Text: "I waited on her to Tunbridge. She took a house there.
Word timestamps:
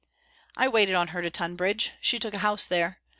"I 0.57 0.67
waited 0.67 0.95
on 0.95 1.09
her 1.09 1.21
to 1.21 1.29
Tunbridge. 1.29 1.91
She 2.01 2.17
took 2.17 2.33
a 2.33 2.39
house 2.39 2.65
there. 2.65 3.01